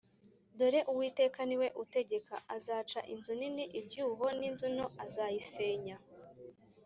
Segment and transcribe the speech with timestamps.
[0.57, 5.97] “Dore Uwiteka ni we utegeka, azaca inzu nini ibyuho n’inzu nto azayisenya.